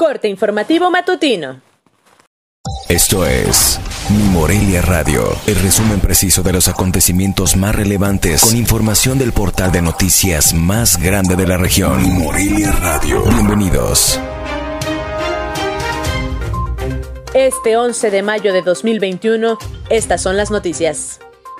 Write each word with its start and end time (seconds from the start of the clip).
Corte 0.00 0.28
informativo 0.28 0.92
matutino. 0.92 1.60
Esto 2.88 3.26
es 3.26 3.80
Mi 4.10 4.22
Morelia 4.28 4.80
Radio, 4.80 5.24
el 5.48 5.56
resumen 5.56 5.98
preciso 5.98 6.44
de 6.44 6.52
los 6.52 6.68
acontecimientos 6.68 7.56
más 7.56 7.74
relevantes 7.74 8.42
con 8.42 8.56
información 8.56 9.18
del 9.18 9.32
portal 9.32 9.72
de 9.72 9.82
noticias 9.82 10.54
más 10.54 11.02
grande 11.02 11.34
de 11.34 11.48
la 11.48 11.56
región. 11.56 12.00
Mi 12.00 12.10
Morelia 12.10 12.70
Radio. 12.70 13.24
Bienvenidos. 13.24 14.20
Este 17.34 17.76
11 17.76 18.12
de 18.12 18.22
mayo 18.22 18.52
de 18.52 18.62
2021, 18.62 19.58
estas 19.90 20.22
son 20.22 20.36
las 20.36 20.52
noticias. 20.52 21.18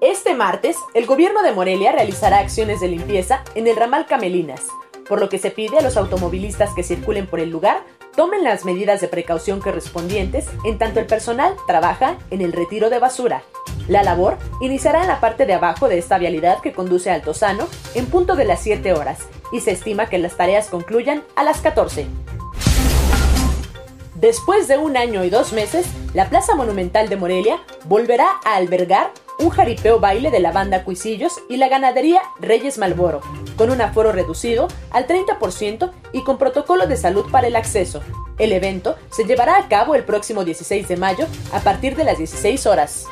Este 0.00 0.34
martes, 0.34 0.76
el 0.94 1.04
gobierno 1.04 1.42
de 1.42 1.50
Morelia 1.50 1.90
realizará 1.90 2.38
acciones 2.38 2.80
de 2.80 2.86
limpieza 2.86 3.42
en 3.56 3.66
el 3.66 3.74
ramal 3.74 4.06
Camelinas, 4.06 4.62
por 5.10 5.20
lo 5.20 5.28
que 5.28 5.38
se 5.38 5.50
pide 5.50 5.76
a 5.76 5.82
los 5.82 5.96
automovilistas 5.96 6.70
que 6.72 6.84
circulen 6.84 7.26
por 7.26 7.40
el 7.40 7.50
lugar 7.50 7.82
tomen 8.14 8.44
las 8.44 8.64
medidas 8.64 9.00
de 9.00 9.08
precaución 9.08 9.60
correspondientes 9.60 10.46
en 10.64 10.78
tanto 10.78 11.00
el 11.00 11.06
personal 11.06 11.56
trabaja 11.66 12.16
en 12.30 12.40
el 12.42 12.52
retiro 12.52 12.90
de 12.90 13.00
basura. 13.00 13.42
La 13.88 14.04
labor 14.04 14.38
iniciará 14.60 15.02
en 15.02 15.08
la 15.08 15.18
parte 15.18 15.46
de 15.46 15.54
abajo 15.54 15.88
de 15.88 15.98
esta 15.98 16.16
vialidad 16.16 16.60
que 16.60 16.72
conduce 16.72 17.10
a 17.10 17.14
Altozano 17.14 17.66
en 17.96 18.06
punto 18.06 18.36
de 18.36 18.44
las 18.44 18.62
7 18.62 18.92
horas 18.92 19.18
y 19.50 19.60
se 19.60 19.72
estima 19.72 20.06
que 20.06 20.18
las 20.18 20.36
tareas 20.36 20.68
concluyan 20.68 21.24
a 21.34 21.42
las 21.42 21.60
14. 21.60 22.06
Después 24.14 24.68
de 24.68 24.78
un 24.78 24.96
año 24.96 25.24
y 25.24 25.30
dos 25.30 25.52
meses, 25.52 25.86
la 26.14 26.28
Plaza 26.28 26.54
Monumental 26.54 27.08
de 27.08 27.16
Morelia 27.16 27.58
volverá 27.86 28.28
a 28.44 28.54
albergar 28.54 29.10
un 29.40 29.50
jaripeo 29.50 30.00
baile 30.00 30.30
de 30.30 30.40
la 30.40 30.52
banda 30.52 30.84
Cuisillos 30.84 31.40
y 31.48 31.56
la 31.56 31.68
ganadería 31.68 32.20
Reyes 32.38 32.78
Malboro, 32.78 33.20
con 33.56 33.70
un 33.70 33.80
aforo 33.80 34.12
reducido 34.12 34.68
al 34.90 35.06
30% 35.06 35.90
y 36.12 36.22
con 36.22 36.38
protocolo 36.38 36.86
de 36.86 36.96
salud 36.96 37.24
para 37.30 37.46
el 37.46 37.56
acceso. 37.56 38.02
El 38.38 38.52
evento 38.52 38.96
se 39.10 39.24
llevará 39.24 39.58
a 39.58 39.68
cabo 39.68 39.94
el 39.94 40.04
próximo 40.04 40.44
16 40.44 40.88
de 40.88 40.96
mayo 40.96 41.26
a 41.52 41.60
partir 41.60 41.96
de 41.96 42.04
las 42.04 42.18
16 42.18 42.66
horas. 42.66 43.06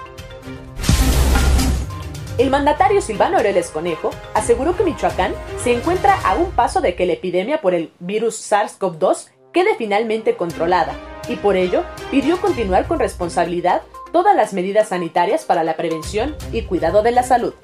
El 2.36 2.50
mandatario 2.50 3.00
Silvano 3.00 3.38
Aureles 3.38 3.70
Conejo 3.70 4.10
aseguró 4.34 4.76
que 4.76 4.84
Michoacán 4.84 5.34
se 5.62 5.72
encuentra 5.72 6.20
a 6.24 6.36
un 6.36 6.52
paso 6.52 6.80
de 6.80 6.94
que 6.94 7.06
la 7.06 7.14
epidemia 7.14 7.60
por 7.60 7.74
el 7.74 7.90
virus 7.98 8.52
SARS-CoV-2 8.52 9.30
quede 9.52 9.74
finalmente 9.76 10.36
controlada 10.36 10.94
y 11.28 11.36
por 11.36 11.56
ello 11.56 11.84
pidió 12.10 12.40
continuar 12.40 12.86
con 12.86 12.98
responsabilidad 12.98 13.82
todas 14.12 14.34
las 14.34 14.52
medidas 14.52 14.88
sanitarias 14.88 15.44
para 15.44 15.64
la 15.64 15.76
prevención 15.76 16.34
y 16.52 16.62
cuidado 16.62 17.02
de 17.02 17.12
la 17.12 17.22
salud. 17.22 17.54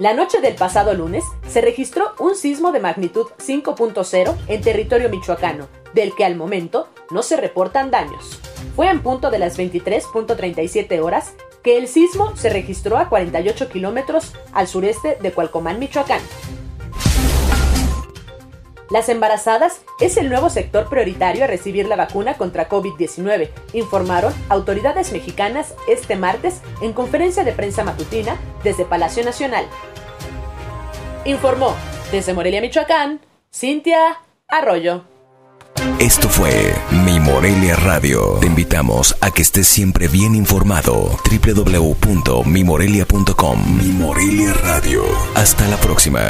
La 0.00 0.12
noche 0.12 0.40
del 0.40 0.56
pasado 0.56 0.92
lunes 0.94 1.22
se 1.46 1.60
registró 1.60 2.14
un 2.18 2.34
sismo 2.34 2.72
de 2.72 2.80
magnitud 2.80 3.26
5.0 3.38 4.34
en 4.48 4.60
territorio 4.60 5.08
michoacano, 5.08 5.68
del 5.94 6.14
que 6.16 6.24
al 6.24 6.34
momento 6.34 6.88
no 7.10 7.22
se 7.22 7.36
reportan 7.36 7.92
daños. 7.92 8.40
Fue 8.74 8.88
en 8.88 9.02
punto 9.02 9.30
de 9.30 9.38
las 9.38 9.56
23.37 9.56 11.00
horas 11.00 11.34
que 11.62 11.78
el 11.78 11.86
sismo 11.86 12.36
se 12.36 12.50
registró 12.50 12.98
a 12.98 13.08
48 13.08 13.68
kilómetros 13.68 14.32
al 14.52 14.66
sureste 14.66 15.16
de 15.22 15.30
Cualcomán, 15.30 15.78
Michoacán. 15.78 16.20
Las 18.90 19.08
embarazadas 19.08 19.80
es 20.00 20.16
el 20.16 20.28
nuevo 20.28 20.50
sector 20.50 20.88
prioritario 20.88 21.44
a 21.44 21.46
recibir 21.46 21.86
la 21.86 21.96
vacuna 21.96 22.34
contra 22.34 22.68
COVID-19, 22.68 23.50
informaron 23.72 24.34
autoridades 24.48 25.12
mexicanas 25.12 25.74
este 25.88 26.16
martes 26.16 26.60
en 26.80 26.92
conferencia 26.92 27.44
de 27.44 27.52
prensa 27.52 27.84
matutina 27.84 28.36
desde 28.62 28.84
Palacio 28.84 29.24
Nacional. 29.24 29.66
Informó 31.24 31.74
desde 32.12 32.34
Morelia, 32.34 32.60
Michoacán, 32.60 33.20
Cintia 33.52 34.20
Arroyo. 34.48 35.04
Esto 35.98 36.28
fue 36.28 36.72
Mi 37.04 37.18
Morelia 37.18 37.74
Radio. 37.76 38.38
Te 38.40 38.46
invitamos 38.46 39.16
a 39.20 39.30
que 39.30 39.42
estés 39.42 39.66
siempre 39.66 40.08
bien 40.08 40.34
informado. 40.34 41.18
www.mimorelia.com 41.30 43.78
Mi 43.78 43.88
Morelia 43.88 44.52
Radio. 44.54 45.04
Hasta 45.34 45.66
la 45.68 45.76
próxima. 45.76 46.20